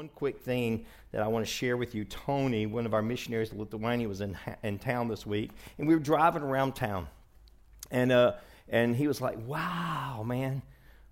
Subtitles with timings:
[0.00, 2.06] one quick thing that I want to share with you.
[2.06, 5.94] Tony, one of our missionaries in Lithuania, was in, in town this week, and we
[5.94, 7.06] were driving around town.
[7.90, 8.32] And, uh,
[8.70, 10.62] and he was like, wow, man.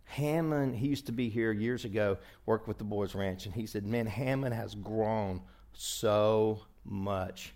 [0.04, 2.16] Hammond, he used to be here years ago,
[2.46, 5.42] worked with the Boys Ranch, and he said, man, Hammond has grown
[5.74, 7.52] so much.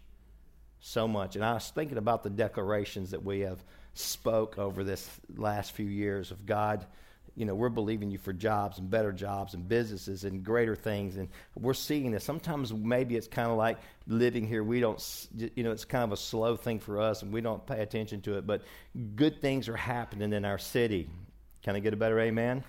[0.80, 1.36] So much.
[1.36, 3.64] And I was thinking about the declarations that we have
[3.94, 6.84] spoke over this last few years of God
[7.34, 11.16] you know, we're believing you for jobs and better jobs and businesses and greater things.
[11.16, 11.28] And
[11.58, 12.24] we're seeing this.
[12.24, 14.62] Sometimes maybe it's kind of like living here.
[14.62, 17.64] We don't, you know, it's kind of a slow thing for us and we don't
[17.66, 18.46] pay attention to it.
[18.46, 18.62] But
[19.16, 21.08] good things are happening in our city.
[21.62, 22.64] Can I get a better amen?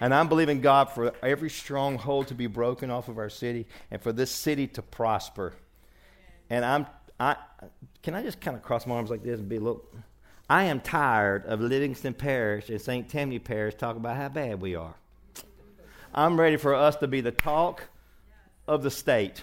[0.00, 4.02] And I'm believing God for every stronghold to be broken off of our city and
[4.02, 5.54] for this city to prosper.
[6.50, 6.86] And I'm,
[7.20, 7.36] I,
[8.02, 9.84] can I just kind of cross my arms like this and be a little
[10.48, 13.08] I am tired of Livingston Parish and St.
[13.08, 14.94] Tammany Parish talking about how bad we are.
[16.14, 17.84] I'm ready for us to be the talk
[18.66, 19.42] of the state.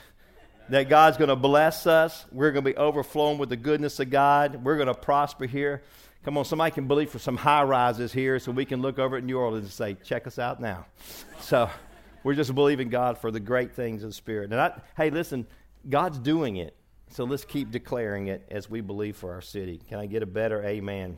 [0.69, 2.25] That God's going to bless us.
[2.31, 4.63] We're going to be overflowing with the goodness of God.
[4.63, 5.81] We're going to prosper here.
[6.23, 9.17] Come on, somebody can believe for some high rises here so we can look over
[9.17, 10.85] at New Orleans and say, check us out now.
[11.39, 11.69] So
[12.23, 14.51] we're just believing God for the great things of the Spirit.
[14.51, 15.47] And I, hey, listen,
[15.89, 16.75] God's doing it.
[17.09, 19.81] So let's keep declaring it as we believe for our city.
[19.89, 21.17] Can I get a better amen?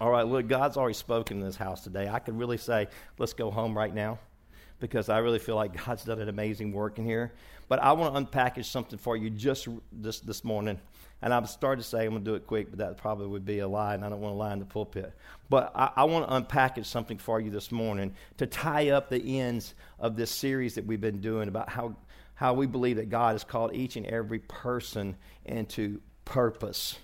[0.00, 2.08] All right, look, God's already spoken in this house today.
[2.08, 4.18] I could really say, let's go home right now
[4.78, 7.32] because I really feel like God's done an amazing work in here.
[7.68, 10.78] But I want to unpackage something for you just this, this morning.
[11.22, 13.46] And I've started to say I'm going to do it quick, but that probably would
[13.46, 15.12] be a lie, and I don't want to lie in the pulpit.
[15.48, 19.40] But I, I want to unpackage something for you this morning to tie up the
[19.40, 21.96] ends of this series that we've been doing about how
[22.34, 26.98] how we believe that God has called each and every person into purpose.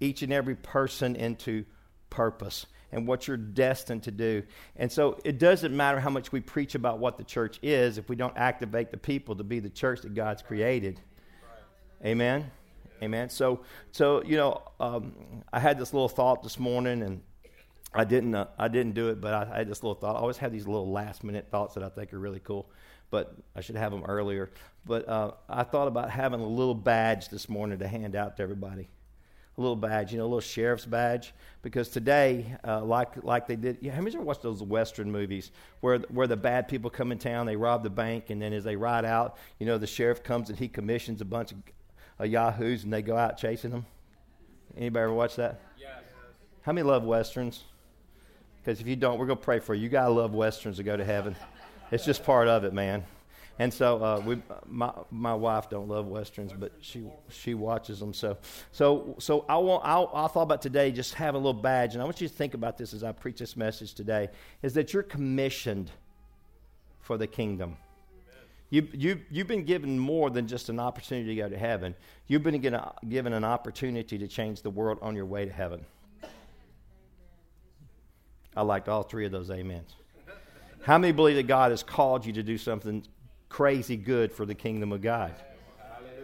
[0.00, 1.64] Each and every person into
[2.08, 4.42] purpose and what you're destined to do.
[4.76, 8.08] And so it doesn't matter how much we preach about what the church is if
[8.08, 11.00] we don't activate the people to be the church that God's created.
[12.04, 12.50] Amen.
[13.02, 13.30] Amen.
[13.30, 13.60] So,
[13.92, 15.12] so you know, um,
[15.52, 17.22] I had this little thought this morning, and
[17.94, 20.16] I didn't, uh, I didn't do it, but I, I had this little thought.
[20.16, 22.68] I always have these little last minute thoughts that I think are really cool
[23.10, 24.50] but I should have them earlier.
[24.86, 28.42] But uh, I thought about having a little badge this morning to hand out to
[28.42, 28.88] everybody.
[29.58, 31.34] A little badge, you know, a little sheriff's badge.
[31.62, 35.50] Because today, uh, like like they did, yeah, how many ever watched those Western movies
[35.80, 38.64] where where the bad people come in town, they rob the bank, and then as
[38.64, 41.58] they ride out, you know, the sheriff comes and he commissions a bunch of
[42.20, 43.84] uh, yahoos, and they go out chasing them.
[44.76, 45.60] Anybody ever watch that?
[45.78, 45.90] Yes.
[46.62, 47.64] How many love westerns?
[48.62, 49.82] Because if you don't, we're gonna pray for you.
[49.82, 51.36] You gotta love westerns to go to heaven.
[51.90, 53.04] It's just part of it, man.
[53.58, 58.14] And so uh, we, my my wife don't love westerns, but she she watches them.
[58.14, 58.38] So
[58.72, 62.00] so so I want I, I thought about today just have a little badge, and
[62.00, 64.30] I want you to think about this as I preach this message today.
[64.62, 65.90] Is that you're commissioned
[67.00, 67.76] for the kingdom.
[68.70, 71.96] You, you, you've been given more than just an opportunity to go to heaven.
[72.28, 75.84] You've been given, given an opportunity to change the world on your way to heaven.
[78.56, 79.96] I liked all three of those amens.
[80.82, 83.04] How many believe that God has called you to do something
[83.48, 85.34] crazy good for the kingdom of God?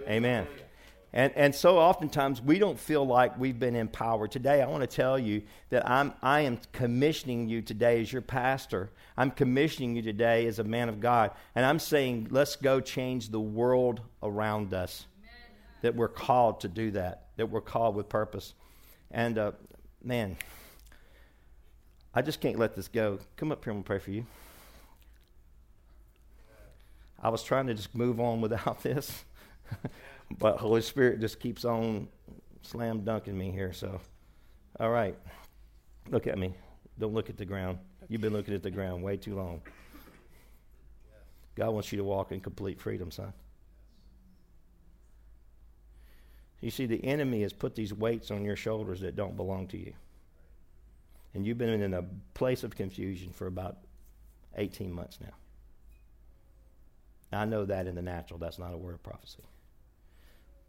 [0.09, 0.47] Amen.
[1.13, 4.31] And, and so oftentimes we don't feel like we've been empowered.
[4.31, 8.23] Today, I want to tell you that I'm, I am commissioning you today as your
[8.23, 8.91] pastor.
[9.17, 11.31] I'm commissioning you today as a man of God.
[11.55, 15.07] And I'm saying, let's go change the world around us.
[15.83, 18.55] That we're called to do that, that we're called with purpose.
[19.11, 19.53] And uh,
[20.03, 20.37] man,
[22.15, 23.19] I just can't let this go.
[23.37, 24.27] Come up here, going to pray for you.
[27.21, 29.25] I was trying to just move on without this,
[30.39, 32.09] but Holy Spirit just keeps on
[32.63, 33.73] slam dunking me here.
[33.73, 34.01] So,
[34.79, 35.17] all right,
[36.11, 36.55] look at me.
[36.99, 37.79] Don't look at the ground.
[38.09, 39.63] You've been looking at the ground way too long.
[41.55, 43.33] God wants you to walk in complete freedom, son.
[46.61, 49.79] You see, the enemy has put these weights on your shoulders that don't belong to
[49.79, 49.93] you.
[51.35, 53.77] And you've been in a place of confusion for about
[54.57, 55.35] 18 months now.
[57.33, 59.43] I know that in the natural, that's not a word of prophecy.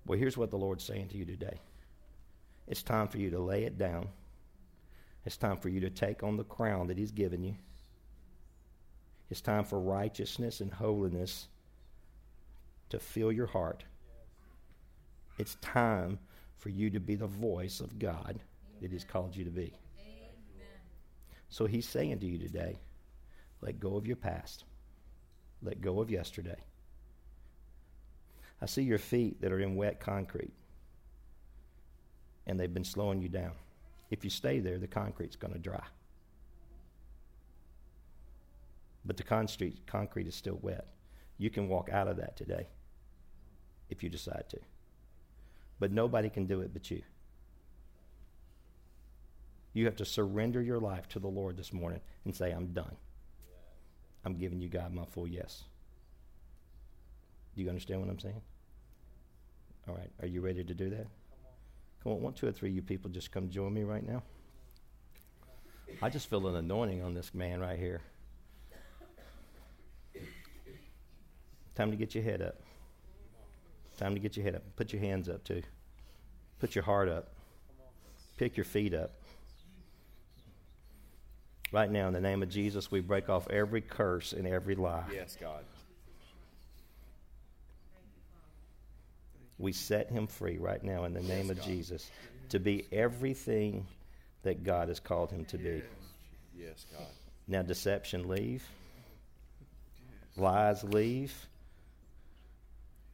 [0.06, 1.60] Well, here's what the Lord's saying to you today
[2.68, 4.10] it's time for you to lay it down.
[5.26, 7.56] It's time for you to take on the crown that He's given you.
[9.30, 11.48] It's time for righteousness and holiness
[12.90, 13.84] to fill your heart.
[15.38, 16.18] It's time
[16.58, 18.40] for you to be the voice of God
[18.82, 19.74] that He's called you to be.
[21.50, 22.78] So He's saying to you today
[23.62, 24.64] let go of your past.
[25.62, 26.58] Let go of yesterday.
[28.62, 30.54] I see your feet that are in wet concrete,
[32.46, 33.54] and they've been slowing you down.
[34.10, 35.84] If you stay there, the concrete's going to dry.
[39.06, 40.88] But the concrete, concrete is still wet.
[41.38, 42.68] You can walk out of that today
[43.90, 44.60] if you decide to.
[45.80, 47.02] But nobody can do it but you.
[49.74, 52.96] You have to surrender your life to the Lord this morning and say, I'm done.
[54.26, 55.64] I'm giving you, God, my full yes.
[57.56, 58.42] Do you understand what I'm saying?
[59.88, 60.12] All right.
[60.22, 61.08] Are you ready to do that?
[62.04, 64.22] Come on, one, two, or three you people just come join me right now.
[66.02, 68.02] I just feel an anointing on this man right here.
[71.76, 72.56] Time to get your head up.
[73.98, 74.64] Time to get your head up.
[74.76, 75.64] Put your hands up, too.
[76.60, 77.30] Put your heart up.
[78.38, 79.12] Pick your feet up.
[81.72, 85.04] Right now, in the name of Jesus, we break off every curse and every lie.
[85.14, 85.66] Yes, God.
[89.60, 91.66] We set him free right now in the name yes, of God.
[91.66, 92.12] Jesus
[92.50, 93.86] to be everything
[94.44, 95.82] that God has called him to be.
[96.58, 97.08] Yes, God.
[97.48, 98.64] Now, deception leave,
[100.38, 101.34] lies leave,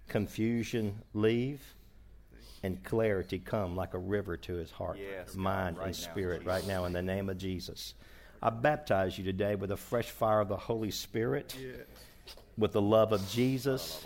[0.08, 1.62] confusion leave,
[2.62, 6.52] and clarity come like a river to his heart, yes, mind, right and spirit now,
[6.52, 7.94] right now in the name of Jesus.
[8.46, 12.36] I baptize you today with a fresh fire of the Holy Spirit, yes.
[12.58, 14.06] with the love of Jesus,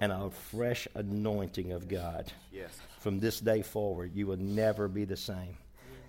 [0.00, 2.32] and a fresh anointing of God.
[2.50, 2.70] Yes.
[3.00, 5.58] From this day forward, you will never be the same.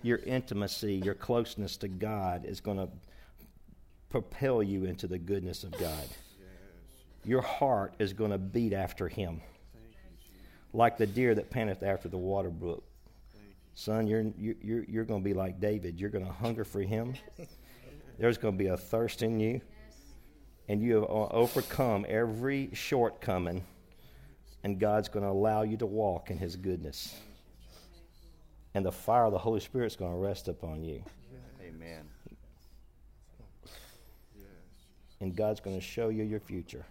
[0.04, 2.88] Your intimacy, your closeness to God is going to
[4.10, 6.07] propel you into the goodness of God.
[7.25, 9.42] Your heart is going to beat after Him,
[10.72, 12.86] like the deer that panteth after the water brook.
[13.74, 16.00] Son, you're, you're, you're going to be like David.
[16.00, 17.16] You're going to hunger for Him.
[18.17, 19.62] There's going to be a thirst in you,
[20.67, 23.63] and you have uh, overcome every shortcoming,
[24.63, 27.15] and God's going to allow you to walk in His goodness.
[28.73, 31.03] And the fire of the Holy Spirit is going to rest upon you.
[31.62, 32.03] Amen.
[35.21, 36.85] And God's going to show you your future.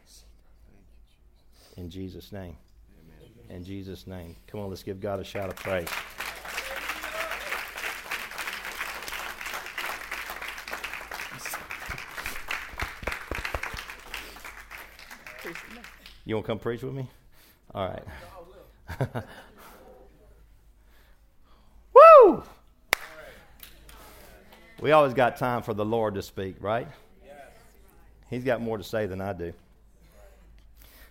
[1.77, 2.57] In Jesus' name.
[3.03, 3.57] Amen.
[3.57, 4.37] In Jesus' name.
[4.47, 5.89] Come on, let's give God a shout of praise.
[16.25, 17.09] You want to come preach with me?
[17.75, 18.05] All right.
[21.95, 22.43] Woo!
[24.81, 26.89] We always got time for the Lord to speak, right?
[28.31, 29.53] He's got more to say than I do.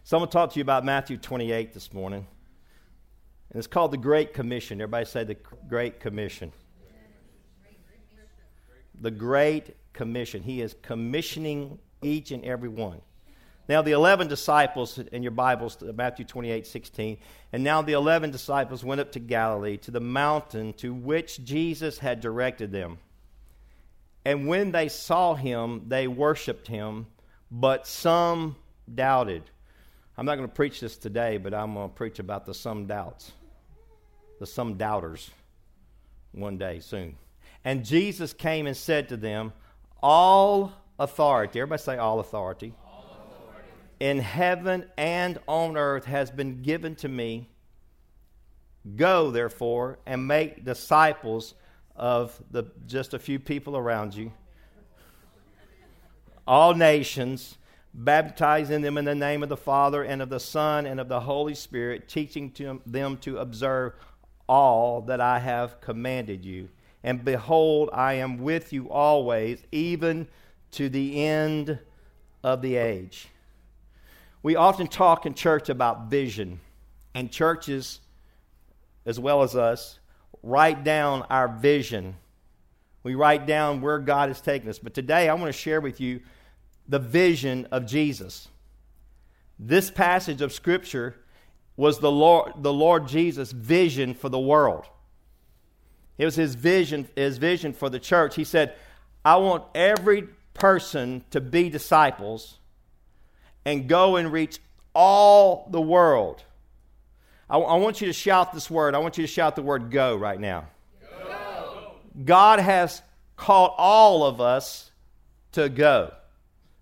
[0.04, 2.26] So I'm going to talk to you about Matthew 28 this morning.
[3.50, 4.82] And it's called the Great Commission.
[4.82, 5.38] Everybody say the
[5.70, 6.52] Great Commission.
[9.00, 10.44] The Great Commission.
[10.44, 13.00] He is commissioning each and every one.
[13.70, 17.18] Now, the 11 disciples in your Bibles, uh, Matthew 28 16,
[17.54, 21.98] and now the 11 disciples went up to Galilee, to the mountain to which Jesus
[21.98, 22.98] had directed them.
[24.26, 27.08] And when they saw him, they worshiped him,
[27.52, 28.58] but some
[28.94, 29.44] doubted.
[30.18, 32.86] I'm not going to preach this today, but I'm going to preach about the some
[32.86, 33.32] doubts,
[34.40, 35.32] the some doubters
[36.34, 37.16] one day soon.
[37.64, 39.54] And Jesus came and said to them,
[40.02, 42.74] All authority, everybody say all authority
[44.04, 47.48] in heaven and on earth has been given to me.
[48.98, 51.54] Go, therefore, and make disciples
[51.96, 54.34] of the, just a few people around you,
[56.46, 57.58] all nations,
[57.94, 61.22] baptizing them in the name of the Father and of the Son and of the
[61.22, 63.94] Holy Spirit, teaching to them to observe
[64.50, 66.68] all that I have commanded you.
[67.06, 70.28] And behold, I am with you always, even
[70.72, 71.80] to the end
[72.44, 73.30] of the age.
[74.44, 76.60] We often talk in church about vision,
[77.16, 78.02] and churches,
[79.06, 80.00] as well as us,
[80.44, 82.16] write down our vision.
[83.04, 84.80] We write down where God has taken us.
[84.80, 86.20] But today I want to share with you
[86.88, 88.50] the vision of Jesus.
[89.58, 91.16] This passage of Scripture
[91.78, 94.86] was the Lord, the Lord Jesus' vision for the world.
[96.18, 98.36] It was his vision, his vision for the church.
[98.36, 98.76] He said,
[99.24, 102.60] I want every person to be disciples
[103.66, 104.60] and go and reach
[104.94, 106.44] all the world.
[107.50, 108.96] I, I, want you to shout this word.
[108.96, 110.68] I want you to shout the word go right now.
[111.02, 111.92] Go.
[112.24, 113.02] God has
[113.36, 114.92] called all of us
[115.54, 116.14] to go,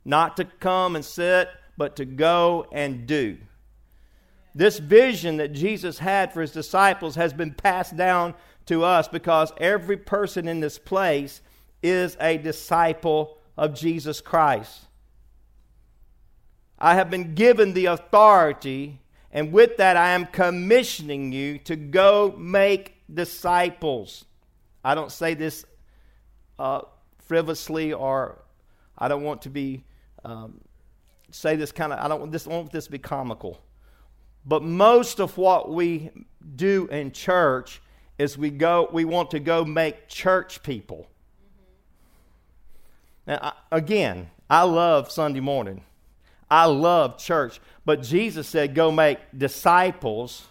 [0.06, 3.38] not to come and sit, but to go and do.
[4.54, 8.34] This vision that Jesus had for his disciples has been passed down
[8.66, 11.42] to us because every person in this place
[11.82, 14.82] is a disciple of Jesus Christ.
[16.82, 19.00] I have been given the authority,
[19.32, 24.26] and with that, I am commissioning you to go make disciples.
[24.84, 25.66] I don't say this
[26.58, 26.82] uh,
[27.20, 28.42] frivolously or
[28.98, 29.84] I don't want to be
[30.24, 30.60] um,
[31.32, 33.62] say this kind of, I don't want this, I want this to be comical.
[34.46, 36.10] But most of what we
[36.56, 37.82] do in church
[38.18, 41.08] is we go, we want to go make church people.
[43.28, 45.84] Now, I, again, I love Sunday morning.
[46.52, 47.62] I love church.
[47.86, 50.46] But Jesus said, go make disciples,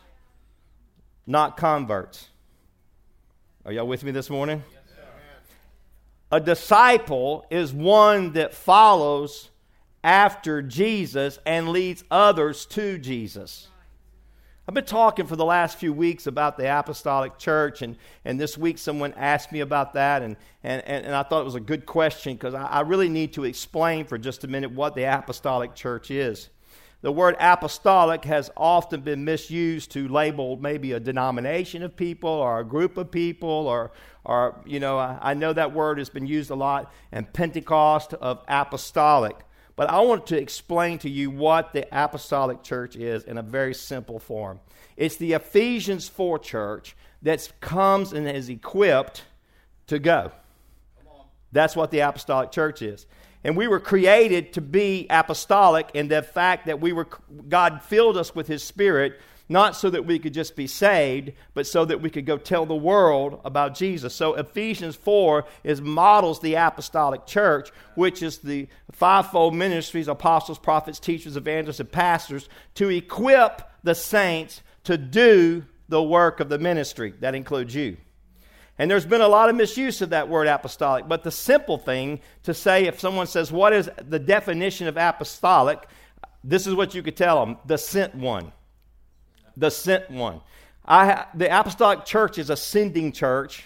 [1.27, 2.29] not converts.
[3.67, 4.65] Are y'all with me this morning?
[4.73, 4.81] Yes,
[6.33, 9.51] a disciple is one that follows
[10.03, 13.69] after Jesus and leads others to Jesus.
[14.71, 18.57] I've been talking for the last few weeks about the apostolic church, and, and this
[18.57, 21.87] week someone asked me about that, and, and, and, I thought it was a good
[21.87, 25.75] question because I, I really need to explain for just a minute what the apostolic
[25.75, 26.51] church is.
[27.01, 32.61] The word apostolic has often been misused to label maybe a denomination of people or
[32.61, 33.91] a group of people, or,
[34.25, 38.15] or you know, I, I know that word has been used a lot in Pentecost
[38.15, 39.37] of apostolic.
[39.81, 43.73] But I want to explain to you what the apostolic church is in a very
[43.73, 44.61] simple form.
[44.95, 49.25] It's the Ephesians 4 church that comes and is equipped
[49.87, 50.33] to go.
[51.53, 53.07] That's what the apostolic church is.
[53.43, 57.09] And we were created to be apostolic in the fact that we were
[57.49, 59.19] God filled us with his spirit
[59.51, 62.65] not so that we could just be saved, but so that we could go tell
[62.67, 64.15] the world about Jesus.
[64.15, 71.01] So Ephesians 4 is models the apostolic church, which is the fivefold ministries, apostles, prophets,
[71.01, 77.13] teachers, evangelists, and pastors, to equip the saints to do the work of the ministry.
[77.19, 77.97] That includes you.
[78.79, 81.09] And there's been a lot of misuse of that word apostolic.
[81.09, 85.89] But the simple thing to say, if someone says, What is the definition of apostolic?
[86.45, 88.53] This is what you could tell them the sent one
[89.57, 90.41] the sent one.
[90.85, 93.65] I, the apostolic church is a sending church,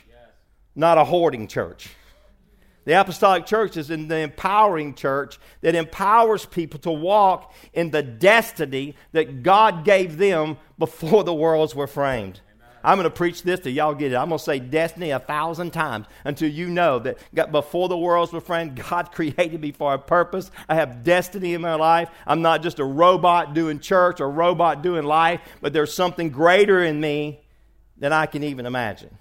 [0.75, 1.89] not a hoarding church.
[2.85, 8.03] The apostolic church is in the empowering church that empowers people to walk in the
[8.03, 12.41] destiny that God gave them before the worlds were framed.
[12.85, 14.17] I'm going to preach this till y'all get it.
[14.17, 17.19] I'm going to say destiny a thousand times until you know that
[17.51, 20.51] before the worlds were friend, God created me for a purpose.
[20.69, 22.11] I have destiny in my life.
[22.27, 26.85] I'm not just a robot doing church or robot doing life, but there's something greater
[26.85, 27.41] in me
[27.97, 29.17] than I can even imagine.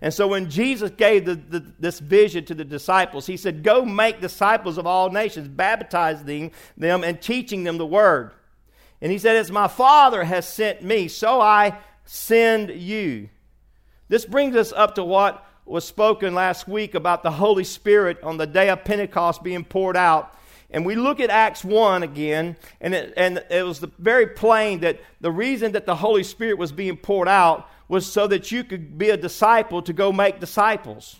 [0.00, 3.84] And so when Jesus gave the, the, this vision to the disciples, he said, Go
[3.84, 8.32] make disciples of all nations, baptizing them and teaching them the word.
[9.00, 11.78] And he said, As my Father has sent me, so I
[12.12, 13.30] send you.
[14.08, 18.36] This brings us up to what was spoken last week about the Holy Spirit on
[18.36, 20.34] the day of Pentecost being poured out.
[20.70, 25.00] And we look at Acts 1 again, and it, and it was very plain that
[25.22, 28.98] the reason that the Holy Spirit was being poured out was so that you could
[28.98, 31.16] be a disciple to go make disciples.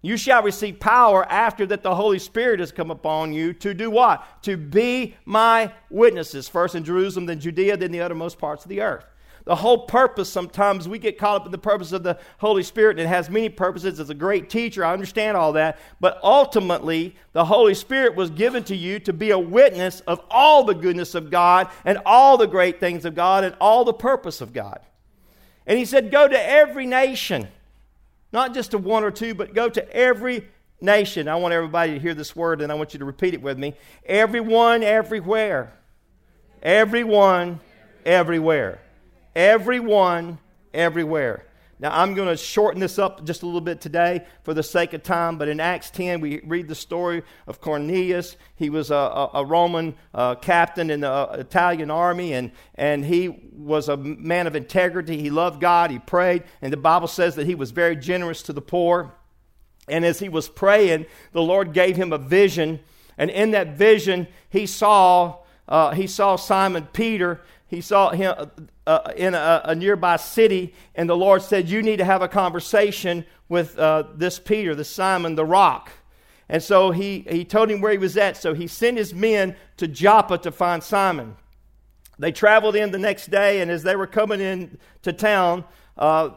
[0.00, 3.90] You shall receive power after that the Holy Spirit has come upon you to do
[3.90, 4.42] what?
[4.44, 8.80] To be my witnesses, first in Jerusalem, then Judea, then the uttermost parts of the
[8.80, 9.04] earth.
[9.44, 12.98] The whole purpose, sometimes we get caught up in the purpose of the Holy Spirit,
[12.98, 14.00] and it has many purposes.
[14.00, 15.78] As a great teacher, I understand all that.
[16.00, 20.64] But ultimately, the Holy Spirit was given to you to be a witness of all
[20.64, 24.40] the goodness of God and all the great things of God and all the purpose
[24.40, 24.80] of God.
[25.66, 27.46] And He said, Go to every nation,
[28.32, 30.48] not just to one or two, but go to every
[30.80, 31.28] nation.
[31.28, 33.58] I want everybody to hear this word, and I want you to repeat it with
[33.58, 33.74] me.
[34.06, 35.74] Everyone, everywhere.
[36.62, 37.60] Everyone,
[38.06, 38.80] everywhere.
[39.34, 40.38] Everyone,
[40.72, 41.46] everywhere.
[41.80, 44.92] Now, I'm going to shorten this up just a little bit today for the sake
[44.92, 48.36] of time, but in Acts 10, we read the story of Cornelius.
[48.54, 53.04] He was a, a, a Roman uh, captain in the uh, Italian army, and, and
[53.04, 55.20] he was a man of integrity.
[55.20, 58.52] He loved God, he prayed, and the Bible says that he was very generous to
[58.52, 59.12] the poor.
[59.88, 62.80] And as he was praying, the Lord gave him a vision,
[63.18, 65.38] and in that vision, he saw,
[65.68, 68.46] uh, he saw Simon Peter he saw him uh,
[68.86, 72.28] uh, in a, a, nearby city, and the Lord said, You need to have a
[72.28, 75.90] conversation with uh, this Peter, the Simon the rock.
[76.48, 78.36] And so he, he told him where he was at.
[78.36, 81.36] So he sent his men to Joppa to find Simon.
[82.18, 85.64] They traveled in the next day, and as they were coming in to town,
[85.96, 86.30] uh,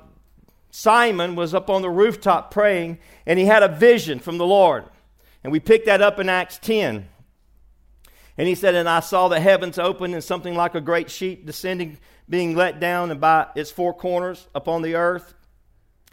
[0.71, 4.85] Simon was up on the rooftop praying, and he had a vision from the Lord.
[5.43, 7.07] And we pick that up in Acts 10.
[8.37, 11.45] And he said, And I saw the heavens open and something like a great sheet
[11.45, 11.97] descending,
[12.29, 15.33] being let down and by its four corners upon the earth.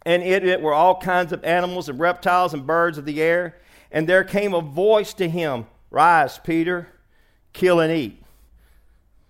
[0.07, 3.59] And in it were all kinds of animals and reptiles and birds of the air.
[3.91, 6.89] And there came a voice to him Rise, Peter,
[7.53, 8.21] kill and eat.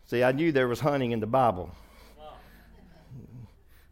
[0.06, 1.70] See, I knew there was hunting in the Bible.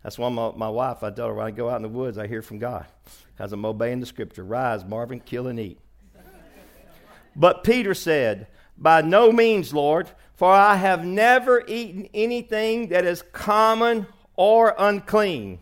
[0.02, 2.18] That's why my, my wife, I tell her when I go out in the woods,
[2.18, 2.86] I hear from God.
[3.36, 4.44] Because I'm obeying the scripture.
[4.44, 5.78] Rise, Marvin, kill and eat.
[7.34, 13.22] But Peter said, By no means, Lord, for I have never eaten anything that is
[13.32, 15.60] common or unclean.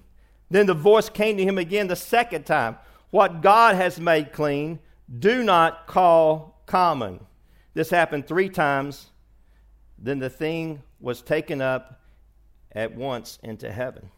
[0.51, 2.79] Then the voice came to him again the second time
[3.11, 4.79] What God has made clean,
[5.19, 7.21] do not call common.
[7.75, 9.11] This happened three times.
[9.99, 12.01] Then the thing was taken up
[12.73, 14.11] at once into heaven.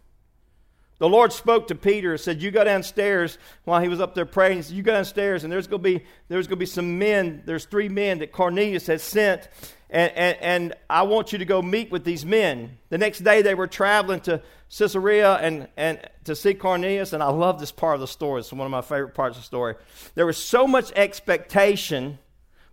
[1.02, 4.24] The Lord spoke to Peter and said, You go downstairs while he was up there
[4.24, 4.58] praying.
[4.58, 6.96] He said, You go downstairs, and there's going to be, there's going to be some
[6.96, 7.42] men.
[7.44, 9.48] There's three men that Cornelius has sent,
[9.90, 12.78] and, and, and I want you to go meet with these men.
[12.90, 14.42] The next day, they were traveling to
[14.78, 18.38] Caesarea and, and to see Cornelius, and I love this part of the story.
[18.38, 19.74] It's one of my favorite parts of the story.
[20.14, 22.20] There was so much expectation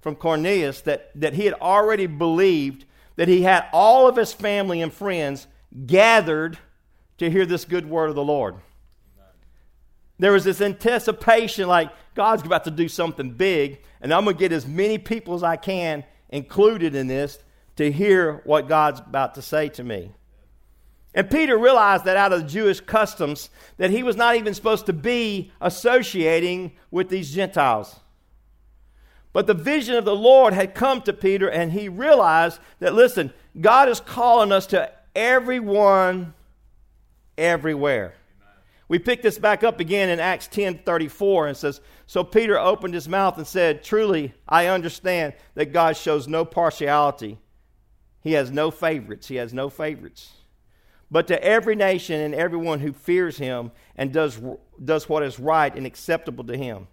[0.02, 4.84] from Cornelius that, that he had already believed that he had all of his family
[4.84, 5.48] and friends
[5.88, 6.60] gathered
[7.20, 8.56] to hear this good word of the Lord.
[10.18, 14.40] There was this anticipation like God's about to do something big, and I'm going to
[14.40, 17.40] get as many people as I can included in this
[17.78, 20.12] to hear what God's about to say to me.
[21.16, 24.86] And Peter realized that out of the Jewish customs that he was not even supposed
[24.88, 28.00] to be associating with these Gentiles.
[29.32, 33.34] But the vision of the Lord had come to Peter and he realized that listen,
[33.60, 36.34] God is calling us to everyone
[37.40, 38.14] everywhere.
[38.88, 42.96] We pick this back up again in Acts 10 34 and says, So Peter opened
[42.96, 47.38] his mouth and said, Truly, I understand that God shows no partiality.
[48.22, 49.28] He has no favorites.
[49.28, 50.32] He has no favorites.
[51.12, 54.40] But to every nation and everyone who fears him and does,
[54.84, 56.88] does what is right and acceptable to him.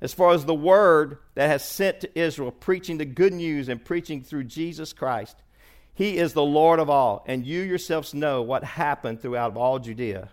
[0.00, 3.82] As far as the word that has sent to Israel, preaching the good news and
[3.82, 5.36] preaching through Jesus Christ,
[5.94, 10.28] he is the Lord of all, and you yourselves know what happened throughout all Judea.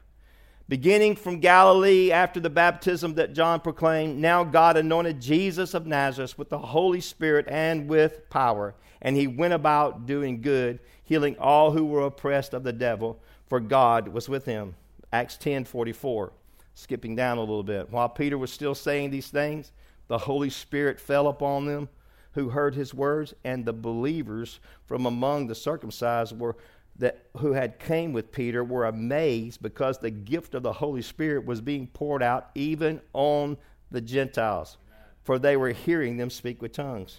[0.68, 6.38] Beginning from Galilee after the baptism that John proclaimed, now God anointed Jesus of Nazareth
[6.38, 8.74] with the Holy Spirit and with power.
[9.02, 13.60] And he went about doing good, healing all who were oppressed of the devil, for
[13.60, 14.76] God was with him.
[15.12, 16.32] Acts 10 44.
[16.74, 17.92] Skipping down a little bit.
[17.92, 19.74] While Peter was still saying these things,
[20.08, 21.90] the Holy Spirit fell upon them
[22.34, 26.56] who heard his words, and the believers from among the circumcised were
[26.98, 31.46] that who had came with Peter were amazed because the gift of the Holy Spirit
[31.46, 33.58] was being poured out even on
[33.90, 34.78] the Gentiles,
[35.24, 37.18] for they were hearing them speak with tongues.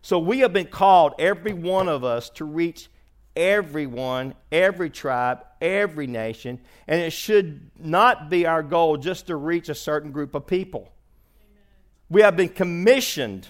[0.00, 2.88] So we have been called, every one of us, to reach
[3.36, 9.68] everyone, every tribe, every nation, and it should not be our goal just to reach
[9.68, 10.80] a certain group of people.
[10.80, 11.62] Amen.
[12.10, 13.46] We have been commissioned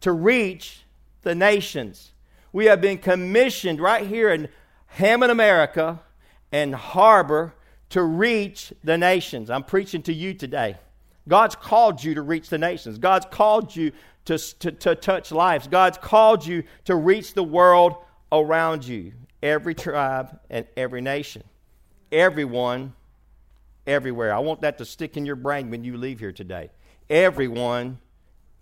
[0.00, 0.82] to reach
[1.22, 2.12] the nations.
[2.52, 4.48] We have been commissioned right here in
[4.86, 6.00] Hammond, America,
[6.50, 7.54] and Harbor
[7.90, 9.50] to reach the nations.
[9.50, 10.76] I'm preaching to you today.
[11.28, 12.98] God's called you to reach the nations.
[12.98, 13.92] God's called you
[14.24, 15.68] to, to, to touch lives.
[15.68, 17.94] God's called you to reach the world
[18.32, 21.42] around you, every tribe and every nation,
[22.10, 22.94] everyone,
[23.86, 24.32] everywhere.
[24.32, 26.70] I want that to stick in your brain when you leave here today.
[27.08, 27.98] Everyone,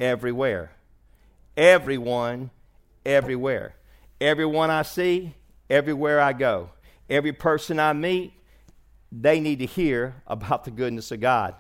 [0.01, 0.73] everywhere.
[1.59, 2.51] Everyone,
[3.05, 3.75] everywhere.
[4.21, 5.35] Everyone I see,
[5.69, 6.71] everywhere I go.
[7.11, 8.33] Every person I meet,
[9.11, 11.57] they need to hear about the goodness of God.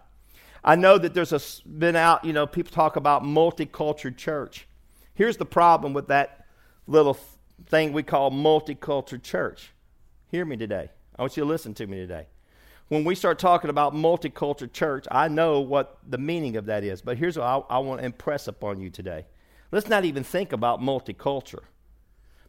[0.63, 4.69] I know that there's a, been out, you know, people talk about multicultural church.
[5.15, 6.47] Here's the problem with that
[6.87, 7.19] little
[7.67, 9.73] thing we call multicultural church.
[10.31, 10.91] Hear me today.
[11.19, 12.29] I want you to listen to me today.
[12.87, 17.03] When we start talking about multicultural church, I know what the meaning of that is,
[17.03, 19.25] but here's what I, I want to impress upon you today.
[19.70, 21.64] Let's not even think about multicultural.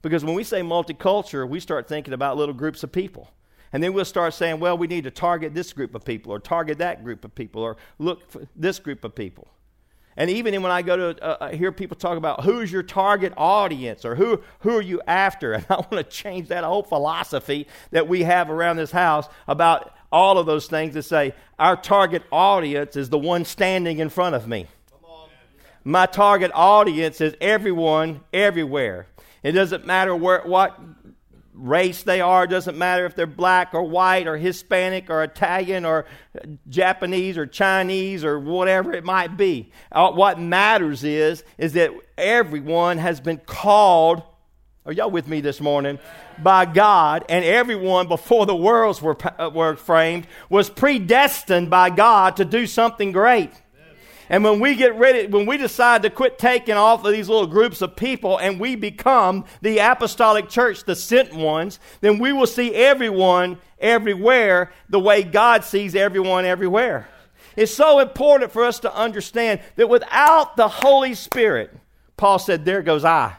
[0.02, 3.32] Because when we say multicultural, we start thinking about little groups of people.
[3.72, 6.40] And then we'll start saying, well, we need to target this group of people, or
[6.40, 9.48] target that group of people, or look for this group of people.
[10.18, 13.32] And even when I go to uh, uh hear people talk about who's your target
[13.38, 17.68] audience or who, who are you after, and I want to change that whole philosophy
[17.92, 22.24] that we have around this house about all of those things to say our target
[22.32, 24.68] audience is the one standing in front of me.
[25.84, 29.08] My target audience is everyone, everywhere.
[29.44, 30.78] It doesn't matter where, what
[31.54, 32.46] race they are.
[32.46, 36.06] It doesn't matter if they're black or white or Hispanic or Italian or
[36.68, 39.72] Japanese or Chinese or whatever it might be.
[39.92, 44.24] Uh, what matters is, is that everyone has been called.
[44.86, 46.00] Are y'all with me this morning?
[46.42, 52.38] By God, and everyone before the worlds were, uh, were framed was predestined by God
[52.38, 53.52] to do something great.
[54.30, 57.48] And when we get ready, when we decide to quit taking off of these little
[57.48, 62.46] groups of people and we become the apostolic church, the sent ones, then we will
[62.46, 67.08] see everyone everywhere the way God sees everyone everywhere.
[67.56, 71.76] It's so important for us to understand that without the Holy Spirit,
[72.16, 73.36] Paul said, There goes I.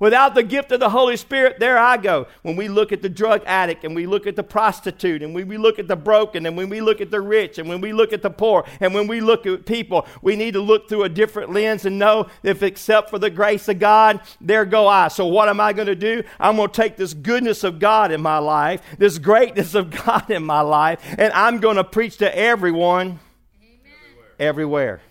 [0.00, 2.26] Without the gift of the Holy Spirit, there I go.
[2.40, 5.46] When we look at the drug addict and we look at the prostitute and when
[5.46, 7.92] we look at the broken and when we look at the rich and when we
[7.92, 11.04] look at the poor and when we look at people, we need to look through
[11.04, 15.08] a different lens and know if except for the grace of God, there go I.
[15.08, 16.22] So what am I going to do?
[16.40, 20.30] I'm going to take this goodness of God in my life, this greatness of God
[20.30, 23.20] in my life, and I'm going to preach to everyone
[23.62, 23.94] Amen.
[24.38, 25.02] everywhere.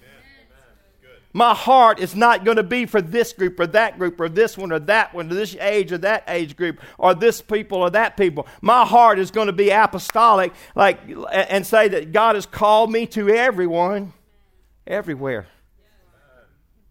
[1.31, 4.57] My heart is not going to be for this group or that group or this
[4.57, 7.91] one or that one or this age or that age group or this people or
[7.91, 8.47] that people.
[8.61, 10.99] My heart is going to be apostolic like
[11.31, 14.13] and say that God has called me to everyone
[14.87, 15.45] everywhere.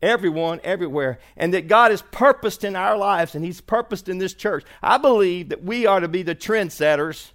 [0.01, 1.19] Everyone, everywhere.
[1.37, 4.65] And that God has purposed in our lives and He's purposed in this church.
[4.81, 7.33] I believe that we are to be the trendsetters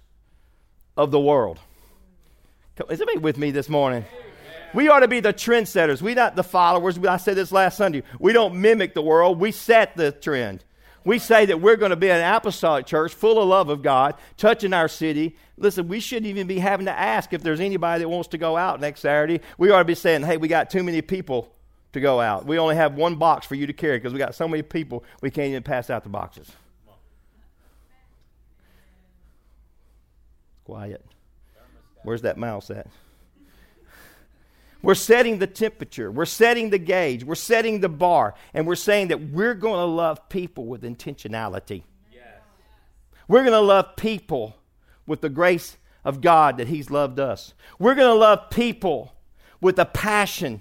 [0.96, 1.58] of the world.
[2.88, 4.06] Is anybody with me this morning?
[4.74, 6.02] We ought to be the trendsetters.
[6.02, 6.98] We not the followers.
[6.98, 8.02] I said this last Sunday.
[8.18, 9.38] We don't mimic the world.
[9.38, 10.64] We set the trend.
[11.04, 14.14] We say that we're going to be an apostolic church full of love of God,
[14.36, 15.36] touching our city.
[15.56, 18.56] Listen, we shouldn't even be having to ask if there's anybody that wants to go
[18.56, 19.40] out next Saturday.
[19.58, 21.54] We ought to be saying, hey, we got too many people
[21.92, 22.46] to go out.
[22.46, 25.04] We only have one box for you to carry because we got so many people
[25.20, 26.50] we can't even pass out the boxes.
[30.64, 31.04] Quiet.
[32.02, 32.86] Where's that mouse at?
[34.84, 39.08] We're setting the temperature, we're setting the gauge, we're setting the bar, and we're saying
[39.08, 41.84] that we're going to love people with intentionality.
[42.12, 42.22] Yes.
[43.26, 44.56] We're going to love people
[45.06, 47.54] with the grace of God that He's loved us.
[47.78, 49.14] We're going to love people
[49.58, 50.60] with a passion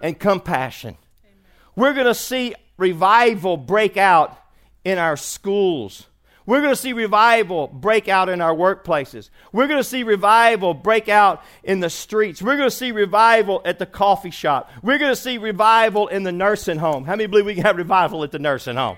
[0.00, 0.96] and compassion.
[1.24, 1.36] Amen.
[1.76, 4.36] We're going to see revival break out
[4.84, 6.08] in our schools.
[6.46, 9.30] We're going to see revival break out in our workplaces.
[9.52, 12.40] We're going to see revival break out in the streets.
[12.40, 14.70] We're going to see revival at the coffee shop.
[14.80, 17.04] We're going to see revival in the nursing home.
[17.04, 18.96] How many believe we can have revival at the nursing home?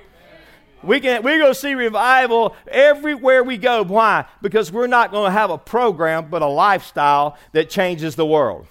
[0.82, 3.82] We can, we're going to see revival everywhere we go.
[3.82, 4.26] Why?
[4.42, 8.66] Because we're not going to have a program, but a lifestyle that changes the world.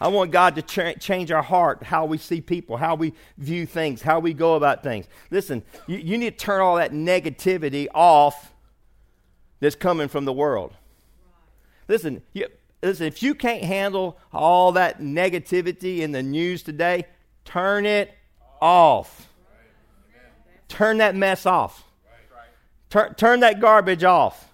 [0.00, 3.64] I want God to ch- change our heart, how we see people, how we view
[3.64, 5.06] things, how we go about things.
[5.30, 8.52] Listen, you, you need to turn all that negativity off
[9.60, 10.74] that's coming from the world.
[11.88, 12.48] Listen, you,
[12.82, 17.06] listen, if you can't handle all that negativity in the news today,
[17.44, 18.12] turn it
[18.60, 19.28] off.
[20.68, 21.84] Turn that mess off.
[22.90, 24.52] Turn, turn that garbage off.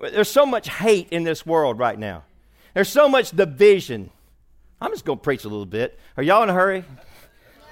[0.00, 2.24] There's so much hate in this world right now.
[2.74, 4.10] There's so much division.
[4.80, 5.98] I'm just going to preach a little bit.
[6.16, 6.84] Are y'all in a hurry?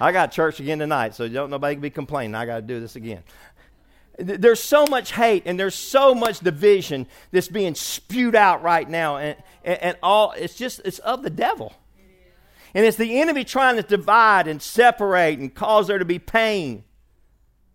[0.00, 2.34] I got church again tonight, so don't nobody be complaining.
[2.34, 3.22] I got to do this again.
[4.18, 9.16] There's so much hate and there's so much division that's being spewed out right now,
[9.16, 11.72] and, and, and all it's just it's of the devil.
[12.74, 16.84] And it's the enemy trying to divide and separate and cause there to be pain.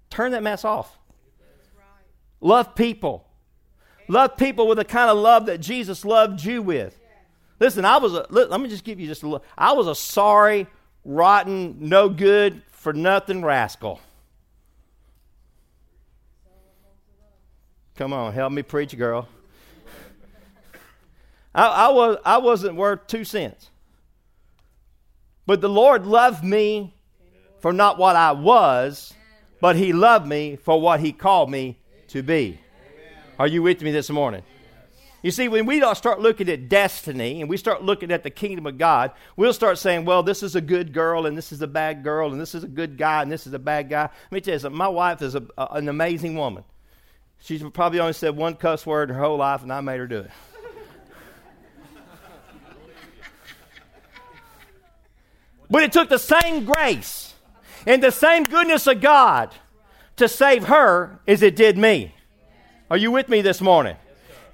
[0.10, 0.98] Turn that mess off.
[2.40, 3.28] Love people.
[4.08, 7.00] Love people with the kind of love that Jesus loved you with.
[7.60, 9.43] Listen, I was a, let me just give you just a look.
[9.58, 10.67] I was a sorry,
[11.04, 14.00] rotten, no good, for nothing rascal.
[17.96, 19.28] Come on, help me preach, girl.
[21.56, 23.72] I, I, was, I wasn't worth two cents.
[25.48, 26.93] But the Lord loved me
[27.60, 29.13] for not what I was,
[29.60, 32.60] but He loved me for what He called me to be.
[33.39, 34.43] Are you with me this morning?
[35.24, 38.68] You see, when we start looking at destiny and we start looking at the kingdom
[38.68, 41.68] of God, we'll start saying, well, this is a good girl and this is a
[41.68, 44.04] bad girl and this is a good guy and this is a bad guy.
[44.04, 44.78] Let me tell you something.
[44.78, 46.64] My wife is a, a, an amazing woman.
[47.40, 50.08] She's probably only said one cuss word in her whole life, and I made her
[50.08, 50.30] do it.
[55.70, 57.34] but it took the same grace
[57.86, 59.54] and the same goodness of God
[60.18, 62.14] to save her as it did me.
[62.90, 63.98] Are you with me this morning?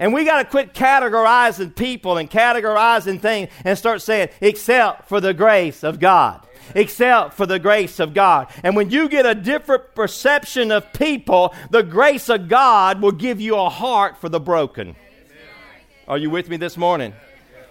[0.04, 5.22] And we got to quit categorizing people and categorizing things and start saying, except for
[5.22, 6.46] the grace of God.
[6.76, 8.50] Except for the grace of God.
[8.64, 13.40] And when you get a different perception of people, the grace of God will give
[13.40, 14.98] you a heart for the broken.
[16.06, 17.14] Are you with me this morning?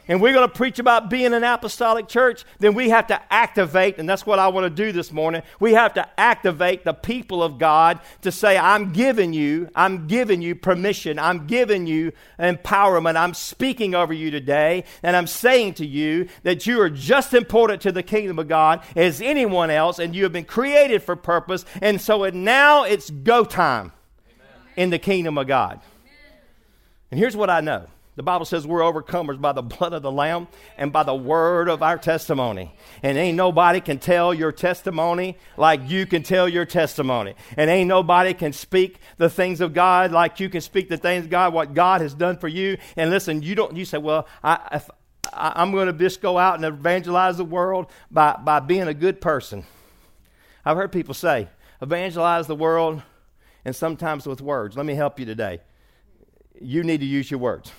[0.09, 3.99] And we're going to preach about being an apostolic church, then we have to activate,
[3.99, 5.43] and that's what I want to do this morning.
[5.61, 10.43] We have to activate the people of God to say, I'm giving you, I'm giving
[10.43, 15.87] you permission, I'm giving you empowerment, I'm speaking over you today, and I'm saying to
[15.87, 20.15] you that you are just important to the kingdom of God as anyone else, and
[20.15, 23.93] you have been created for purpose, and so now it's go time
[24.27, 24.47] Amen.
[24.77, 25.81] in the kingdom of God.
[27.11, 30.13] And here's what I know The Bible says we're overcomers by the blood of the
[30.13, 32.75] Lamb and by the word of our testimony.
[33.03, 37.35] And ain't nobody can tell your testimony like you can tell your testimony.
[37.57, 41.25] And ain't nobody can speak the things of God like you can speak the things
[41.25, 42.77] of God, what God has done for you.
[42.97, 44.91] And listen, you don't, you say, well, I, if,
[45.33, 48.95] I, am going to just go out and evangelize the world by, by being a
[48.95, 49.65] good person.
[50.67, 51.49] I've heard people say,
[51.81, 53.01] evangelize the world
[53.65, 54.77] and sometimes with words.
[54.77, 55.61] Let me help you today.
[56.61, 57.73] You need to use your words.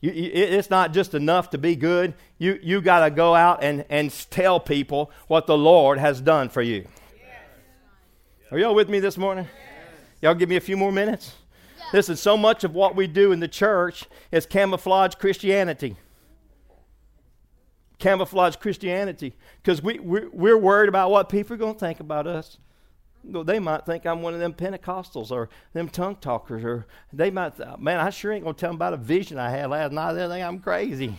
[0.00, 2.14] You, you, it's not just enough to be good.
[2.38, 6.48] You, you got to go out and, and tell people what the Lord has done
[6.48, 6.86] for you.
[7.16, 8.52] Yes.
[8.52, 9.44] Are y'all with me this morning?
[9.44, 9.98] Yes.
[10.22, 11.34] Y'all give me a few more minutes?
[11.78, 11.86] Yes.
[11.92, 15.96] Listen, so much of what we do in the church is camouflage Christianity.
[17.98, 19.34] Camouflage Christianity.
[19.60, 22.58] Because we, we're, we're worried about what people are going to think about us
[23.28, 27.56] they might think I'm one of them Pentecostals or them tongue talkers, or they might,
[27.56, 30.14] th- man, I sure ain't gonna tell them about a vision I had last night.
[30.14, 31.14] They think I'm crazy.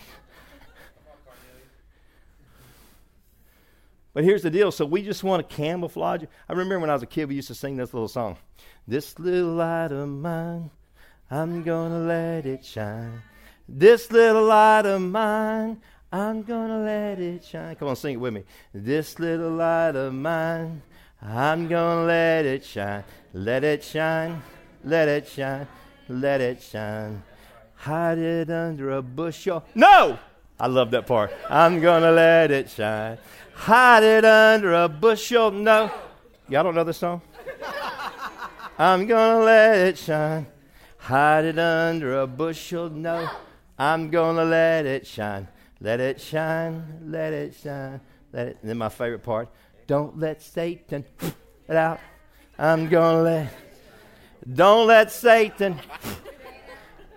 [4.12, 4.72] but here's the deal.
[4.72, 6.24] So we just want to camouflage.
[6.48, 8.36] I remember when I was a kid, we used to sing this little song.
[8.86, 10.70] This little light of mine,
[11.30, 13.22] I'm gonna let it shine.
[13.68, 15.80] This little light of mine,
[16.12, 17.76] I'm gonna let it shine.
[17.76, 18.42] Come on, sing it with me.
[18.74, 20.82] This little light of mine.
[21.22, 23.04] I'm gonna let it shine,
[23.34, 24.42] let it shine,
[24.84, 25.66] let it shine,
[26.08, 27.22] let it shine.
[27.74, 29.64] Hide it under a bushel.
[29.74, 30.18] No!
[30.58, 31.32] I love that part.
[31.48, 33.16] I'm gonna let it shine.
[33.54, 35.50] Hide it under a bushel.
[35.50, 35.90] No.
[36.48, 37.22] Y'all don't know this song?
[38.78, 40.46] I'm gonna let it shine.
[40.98, 42.90] Hide it under a bushel.
[42.90, 43.30] No.
[43.78, 45.48] I'm gonna let it shine.
[45.80, 47.00] Let it shine.
[47.06, 48.00] Let it shine.
[48.32, 48.58] Let it.
[48.60, 49.48] And then my favorite part.
[49.90, 51.04] Don't let Satan
[51.68, 51.98] it out.
[52.56, 53.52] I'm gonna let.
[54.54, 55.80] Don't let Satan.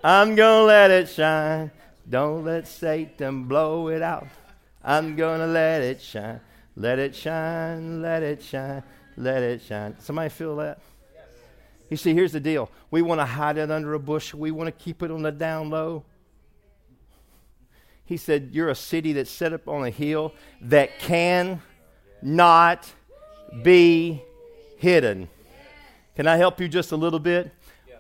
[0.04, 1.70] I'm gonna let it shine.
[2.10, 4.26] Don't let Satan blow it out.
[4.84, 6.40] I'm gonna let it shine.
[6.76, 8.02] Let it shine.
[8.02, 8.82] Let it shine.
[9.18, 9.96] Let it shine.
[10.00, 10.80] Somebody feel that?
[11.92, 12.72] You see, here's the deal.
[12.90, 14.34] We want to hide it under a bush.
[14.34, 16.06] We want to keep it on the down low.
[18.04, 21.62] He said, You're a city that's set up on a hill that can
[22.24, 22.92] not
[23.62, 24.22] be
[24.78, 25.30] hidden.
[26.16, 27.52] Can I help you just a little bit?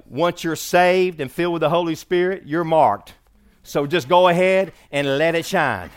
[0.05, 3.13] Once you're saved and filled with the Holy Spirit, you're marked.
[3.63, 5.89] So just go ahead and let it shine.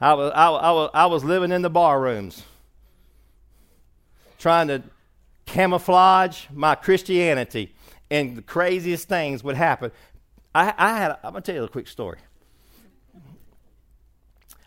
[0.00, 2.42] I was, I, I, was, I was living in the bar rooms
[4.38, 4.82] trying to
[5.46, 7.72] camouflage my Christianity,
[8.10, 9.92] and the craziest things would happen.
[10.54, 12.18] I, I had, I'm going to tell you a quick story.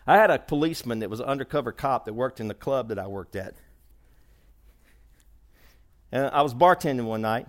[0.06, 2.98] I had a policeman that was an undercover cop that worked in the club that
[2.98, 3.54] I worked at.
[6.12, 7.48] And I was bartending one night.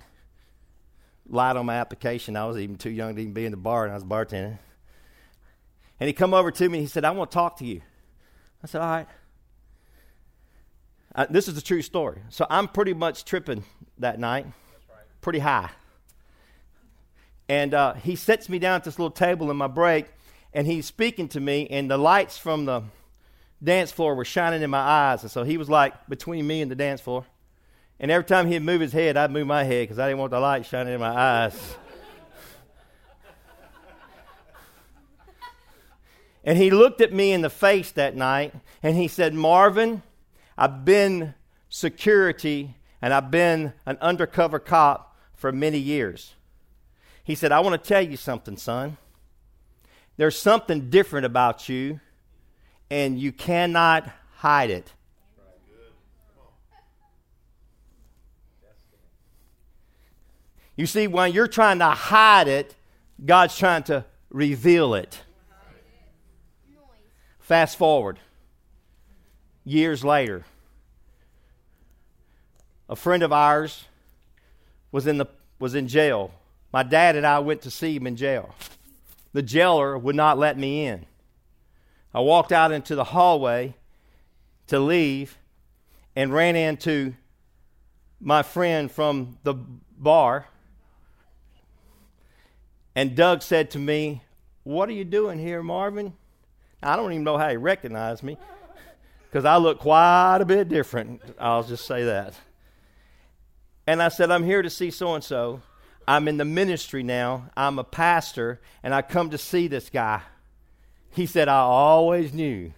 [1.30, 2.36] Lied on my application.
[2.36, 4.58] I was even too young to even be in the bar, and I was bartending.
[6.00, 6.78] And he come over to me.
[6.80, 7.82] and He said, "I want to talk to you."
[8.64, 9.08] I said, "All right."
[11.14, 12.22] Uh, this is the true story.
[12.30, 13.66] So I'm pretty much tripping
[13.98, 14.46] that night,
[15.20, 15.70] pretty high.
[17.50, 20.08] And uh, he sets me down at this little table in my break,
[20.54, 22.84] and he's speaking to me, and the lights from the
[23.64, 25.24] dance floor were shining in my eyes.
[25.24, 27.26] And so he was like between me and the dance floor.
[28.00, 30.32] And every time he'd move his head, I'd move my head because I didn't want
[30.32, 31.76] the light shining in my eyes.
[36.44, 40.04] and he looked at me in the face that night and he said, Marvin,
[40.58, 41.34] I've been
[41.70, 46.34] security and I've been an undercover cop for many years.
[47.28, 48.96] He said, I want to tell you something, son.
[50.16, 52.00] There's something different about you,
[52.90, 54.94] and you cannot hide it.
[60.78, 62.76] You see, when you're trying to hide it,
[63.26, 65.22] God's trying to reveal it.
[67.40, 68.20] Fast forward,
[69.66, 70.46] years later,
[72.88, 73.84] a friend of ours
[74.94, 75.26] was in, the,
[75.60, 76.32] was in jail
[76.78, 78.54] my dad and I went to see him in jail.
[79.34, 81.08] The jailer would not let me in.
[82.14, 83.74] I walked out into the hallway
[84.68, 85.40] to leave
[86.16, 87.16] and ran into
[88.22, 90.50] my friend from the bar.
[92.96, 94.22] And Doug said to me,
[94.62, 96.14] What are you doing here, Marvin?
[96.84, 98.38] I don't even know how he recognized me
[99.32, 101.24] because I look quite a bit different.
[101.40, 102.36] I'll just say that.
[103.88, 105.64] And I said, I'm here to see so and so.
[106.08, 107.50] I'm in the ministry now.
[107.58, 110.22] I'm a pastor, and I come to see this guy.
[111.12, 112.72] He said, I always knew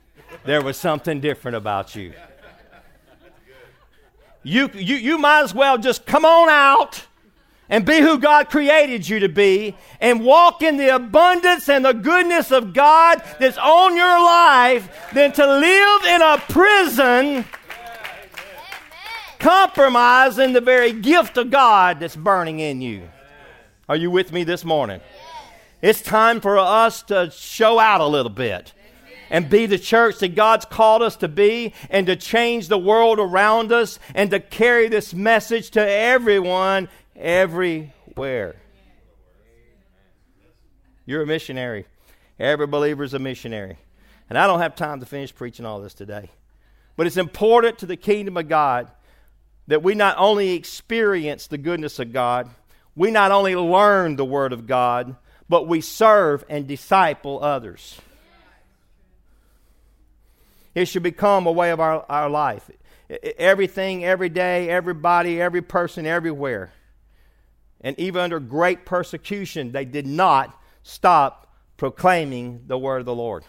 [0.45, 2.13] there was something different about you.
[4.41, 7.05] You, you, you might as well just come on out
[7.69, 11.93] and be who God created you to be and walk in the abundance and the
[11.93, 17.45] goodness of God that's on your life than to live in a prison
[19.39, 23.03] compromising the very gift of God that's burning in you.
[23.89, 25.01] Are you with me this morning?
[25.81, 28.71] It's time for us to show out a little bit
[29.31, 33.17] and be the church that God's called us to be and to change the world
[33.17, 38.57] around us and to carry this message to everyone everywhere.
[41.07, 41.87] You're a missionary.
[42.39, 43.79] Every believer is a missionary.
[44.29, 46.29] And I don't have time to finish preaching all this today.
[46.95, 48.91] But it's important to the kingdom of God
[49.65, 52.51] that we not only experience the goodness of God,
[52.99, 55.15] we not only learn the Word of God,
[55.47, 57.97] but we serve and disciple others.
[60.75, 62.69] It should become a way of our, our life.
[63.37, 66.73] Everything, every day, everybody, every person, everywhere.
[67.79, 73.45] And even under great persecution, they did not stop proclaiming the word of the Lord.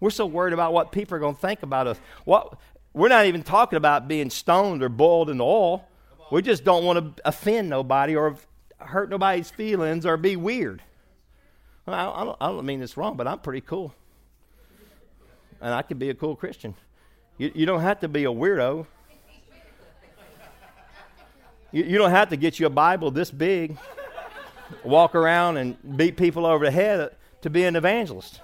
[0.00, 1.98] We're so worried about what people are going to think about us.
[2.26, 2.58] What,
[2.92, 5.88] we're not even talking about being stoned or boiled in oil.
[6.30, 8.36] We just don't want to offend nobody or
[8.78, 10.82] hurt nobody's feelings or be weird.
[11.86, 13.94] I don't, I don't mean this wrong, but I'm pretty cool.
[15.60, 16.74] And I can be a cool Christian.
[17.38, 18.86] You, you don't have to be a weirdo.
[21.72, 23.76] You, you don't have to get you a Bible this big,
[24.84, 28.40] walk around and beat people over the head to be an evangelist.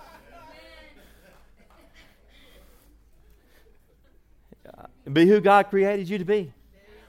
[5.13, 6.53] Be who God created you to be.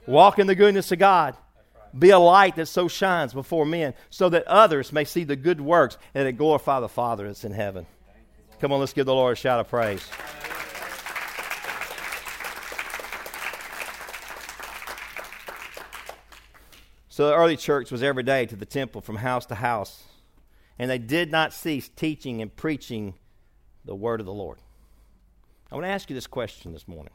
[0.06, 1.36] Walk in the goodness of God.
[1.96, 5.60] Be a light that so shines before men so that others may see the good
[5.60, 7.86] works and that glorify the Father that's in heaven.
[8.60, 10.04] Come on, let's give the Lord a shout of praise.
[17.08, 20.02] So the early church was every day to the temple from house to house,
[20.80, 23.14] and they did not cease teaching and preaching
[23.84, 24.58] the word of the Lord.
[25.70, 27.12] I want to ask you this question this morning.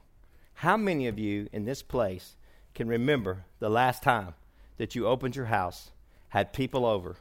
[0.53, 2.37] How many of you in this place
[2.73, 4.35] can remember the last time
[4.79, 5.91] that you opened your house,
[6.29, 7.15] had people over,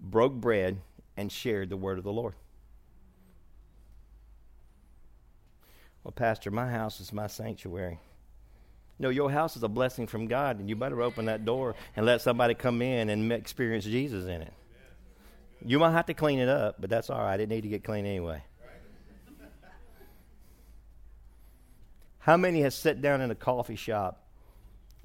[0.00, 0.78] broke bread,
[1.16, 2.34] and shared the word of the Lord?
[6.02, 8.00] Well, Pastor, my house is my sanctuary.
[8.98, 12.06] No, your house is a blessing from God, and you better open that door and
[12.06, 14.52] let somebody come in and experience Jesus in it.
[15.64, 17.38] You might have to clean it up, but that's all right.
[17.38, 18.42] It need to get clean anyway.
[22.18, 24.26] How many has sat down in a coffee shop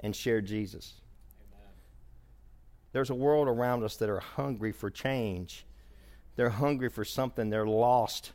[0.00, 0.94] and shared Jesus?
[2.92, 5.64] There's a world around us that are hungry for change.
[6.36, 7.50] They're hungry for something.
[7.50, 8.32] They're lost,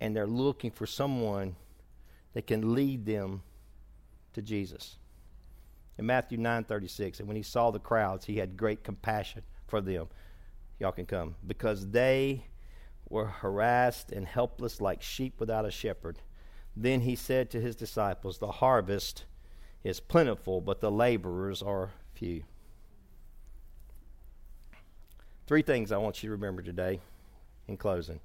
[0.00, 1.56] and they're looking for someone
[2.34, 3.42] that can lead them
[4.34, 4.98] to Jesus.
[5.96, 10.08] In Matthew 9:36, and when he saw the crowds, he had great compassion for them.
[10.78, 12.44] Y'all can come because they
[13.08, 16.20] were harassed and helpless like sheep without a shepherd.
[16.76, 19.24] Then he said to his disciples, "The harvest
[19.82, 22.44] is plentiful, but the laborers are few."
[25.48, 27.00] Three things I want you to remember today
[27.66, 28.20] in closing.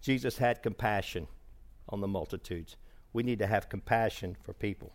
[0.00, 1.26] Jesus had compassion
[1.90, 2.76] on the multitudes
[3.12, 4.92] we need to have compassion for people.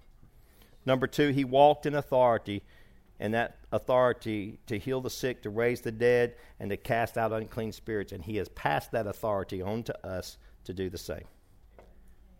[0.85, 2.63] Number two, he walked in authority,
[3.19, 7.31] and that authority to heal the sick, to raise the dead, and to cast out
[7.31, 8.11] unclean spirits.
[8.11, 11.25] And he has passed that authority on to us to do the same.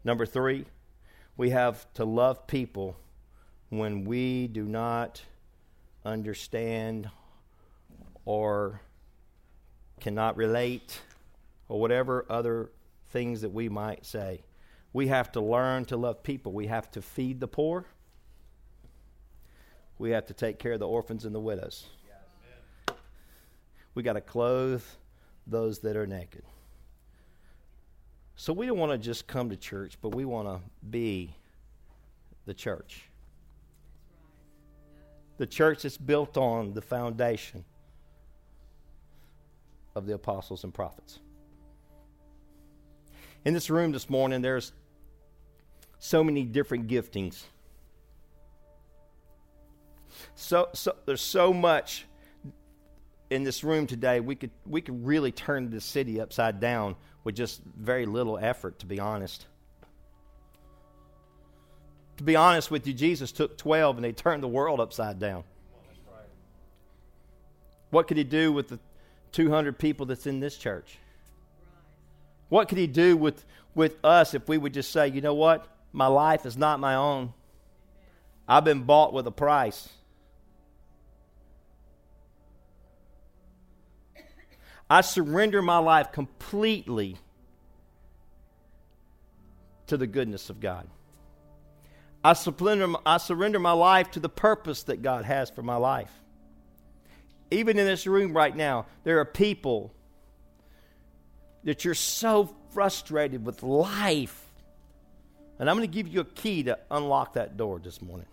[0.04, 0.66] Number three,
[1.38, 2.98] we have to love people
[3.70, 5.22] when we do not
[6.06, 7.10] understand
[8.26, 8.82] or
[10.00, 11.00] cannot relate
[11.70, 12.72] or whatever other
[13.10, 14.44] things that we might say.
[14.92, 16.52] We have to learn to love people.
[16.52, 17.86] We have to feed the poor.
[19.98, 21.86] We have to take care of the orphans and the widows.
[23.96, 24.84] We got to clothe
[25.46, 26.44] those that are naked.
[28.36, 30.60] So we don't want to just come to church, but we want to
[30.90, 31.36] be
[32.46, 33.04] the church.
[35.38, 37.64] The church is built on the foundation
[39.96, 41.20] of the apostles and prophets.
[43.46, 44.72] In this room this morning, there's
[46.00, 47.44] so many different giftings.
[50.36, 52.06] So, so there's so much
[53.30, 54.20] in this room today.
[54.20, 58.80] We could we could really turn the city upside down with just very little effort,
[58.80, 59.46] to be honest.
[62.18, 65.44] To be honest with you, Jesus took 12 and they turned the world upside down.
[67.90, 68.80] What could he do with the
[69.34, 70.98] 200 people that's in this church?
[72.50, 73.44] What could he do with,
[73.76, 75.68] with us if we would just say, you know what?
[75.92, 77.34] My life is not my own.
[78.48, 79.90] I've been bought with a price.
[84.90, 87.18] I surrender my life completely
[89.88, 90.88] to the goodness of God.
[92.24, 96.12] I surrender, I surrender my life to the purpose that God has for my life.
[97.54, 99.94] Even in this room right now, there are people
[101.64, 104.40] that you're so frustrated with life.
[105.60, 108.26] And I'm going to give you a key to unlock that door this morning.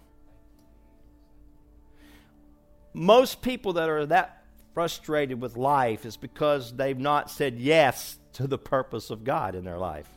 [2.92, 4.42] Most people that are that
[4.74, 9.64] frustrated with life is because they've not said yes to the purpose of God in
[9.64, 10.08] their life.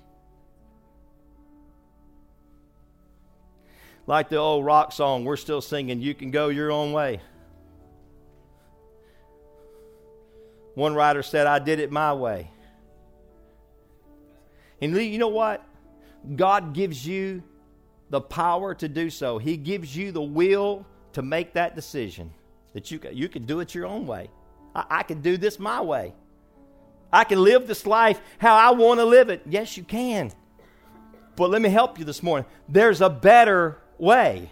[4.07, 7.21] Like the old rock song, we're still singing, You Can Go Your Own Way.
[10.75, 12.49] One writer said, I did it my way.
[14.81, 15.63] And you know what?
[16.35, 17.43] God gives you
[18.09, 19.37] the power to do so.
[19.37, 22.33] He gives you the will to make that decision
[22.73, 24.29] that you you can do it your own way.
[24.75, 26.13] I, I can do this my way.
[27.11, 29.43] I can live this life how I want to live it.
[29.47, 30.31] Yes, you can.
[31.35, 32.45] But let me help you this morning.
[32.67, 34.51] There's a better way.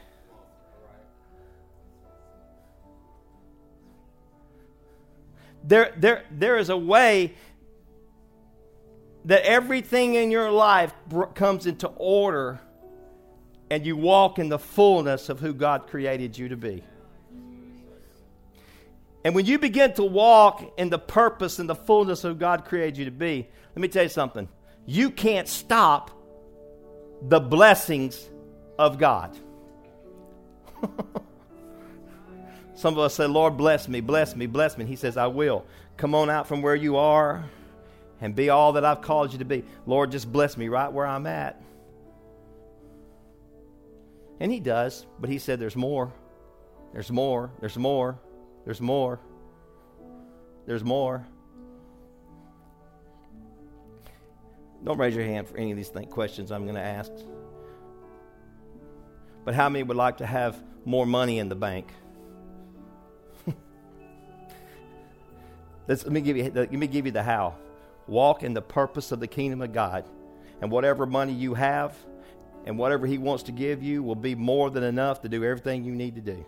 [5.64, 7.36] There, there, there is a way
[9.26, 10.93] that everything in your life
[11.36, 12.59] comes into order
[13.70, 16.84] and you walk in the fullness of who God created you to be.
[19.24, 22.97] And when you begin to walk in the purpose and the fullness of God created
[22.97, 24.49] you to be, let me tell you something.
[24.86, 26.09] You can't stop
[27.22, 28.30] the blessings
[28.80, 29.38] of God.
[32.82, 34.82] Some of us say, Lord, bless me, bless me, bless me.
[34.82, 35.65] And he says, I will.
[35.97, 37.45] Come on out from where you are
[38.19, 39.63] and be all that I've called you to be.
[39.86, 41.61] Lord, just bless me right where I'm at.
[44.39, 46.11] And he does, but he said, There's more.
[46.91, 47.51] There's more.
[47.59, 48.17] There's more.
[48.65, 49.19] There's more.
[50.65, 51.27] There's more.
[54.84, 57.11] Don't raise your hand for any of these th- questions I'm going to ask.
[59.45, 61.93] But how many would like to have more money in the bank?
[65.91, 66.51] Let me give you.
[66.53, 67.55] Let me give you the how.
[68.07, 70.05] Walk in the purpose of the kingdom of God,
[70.61, 71.95] and whatever money you have,
[72.65, 75.83] and whatever He wants to give you, will be more than enough to do everything
[75.83, 76.45] you need to do.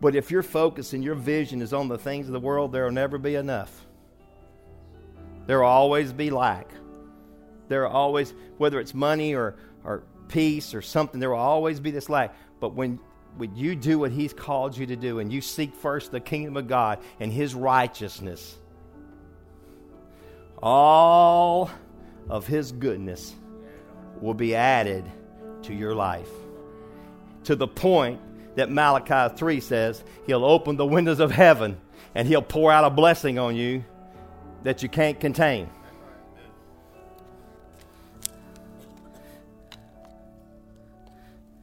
[0.00, 2.84] But if your focus and your vision is on the things of the world, there
[2.84, 3.86] will never be enough.
[5.46, 6.70] There will always be lack.
[7.68, 11.90] There will always, whether it's money or, or peace or something, there will always be
[11.90, 12.34] this lack.
[12.60, 12.98] But when,
[13.40, 16.58] when you do what He's called you to do and you seek first the kingdom
[16.58, 18.58] of God and His righteousness,
[20.62, 21.70] all
[22.28, 23.34] of His goodness
[24.20, 25.10] will be added
[25.62, 26.28] to your life.
[27.44, 28.20] To the point
[28.56, 31.80] that Malachi 3 says, He'll open the windows of heaven
[32.14, 33.82] and He'll pour out a blessing on you
[34.64, 35.70] that you can't contain.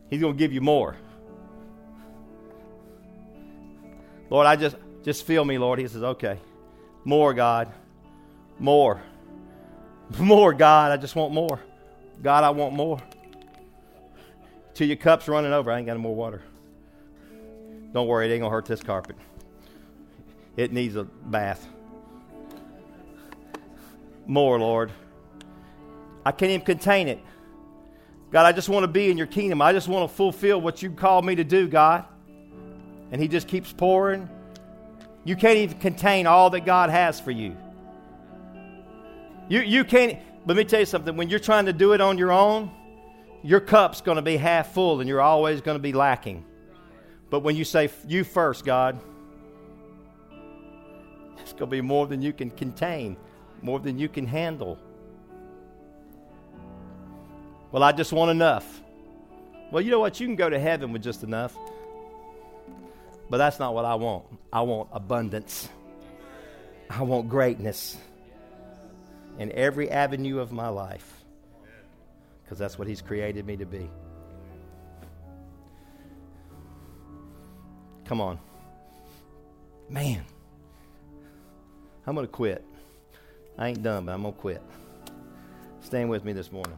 [0.10, 0.96] He's going to give you more.
[4.30, 5.80] Lord, I just just feel me, Lord.
[5.80, 6.40] He says, "Okay.
[7.04, 7.72] More, God.
[8.60, 9.02] More.
[10.20, 10.92] More, God.
[10.92, 11.60] I just want more.
[12.22, 13.00] God, I want more."
[14.74, 15.72] Till your cup's running over.
[15.72, 16.42] I ain't got any more water.
[17.94, 19.16] Don't worry, it ain't going to hurt this carpet.
[20.56, 21.68] It needs a bath.
[24.26, 24.92] More, Lord.
[26.26, 27.20] I can't even contain it.
[28.32, 29.62] God, I just want to be in your kingdom.
[29.62, 32.06] I just want to fulfill what you called me to do, God.
[33.12, 34.30] And He just keeps pouring.
[35.24, 37.56] You can't even contain all that God has for you.
[39.50, 41.16] You, you can't, let me tell you something.
[41.16, 42.72] When you're trying to do it on your own,
[43.44, 46.46] your cup's going to be half full and you're always going to be lacking.
[47.30, 49.00] But when you say, You first, God,
[51.40, 53.16] it's going to be more than you can contain,
[53.62, 54.78] more than you can handle.
[57.72, 58.82] Well, I just want enough.
[59.72, 60.20] Well, you know what?
[60.20, 61.58] You can go to heaven with just enough.
[63.30, 64.26] But that's not what I want.
[64.52, 65.70] I want abundance.
[66.90, 67.98] I want greatness
[69.38, 71.24] in every avenue of my life
[72.44, 73.90] because that's what He's created me to be.
[78.06, 78.40] Come on.
[79.90, 80.24] Man,
[82.06, 82.64] I'm going to quit.
[83.58, 84.62] I ain't done, but I'm going to quit.
[85.82, 86.78] Stand with me this morning.